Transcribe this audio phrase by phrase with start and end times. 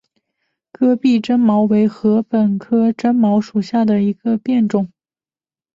[0.71, 4.91] 戈壁针茅为禾本科针茅属下的一个变种。